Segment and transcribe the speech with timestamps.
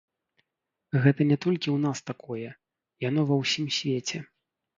[1.03, 2.49] Гэта не толькі ў нас такое,
[3.09, 4.17] яно ва ўсім свеце.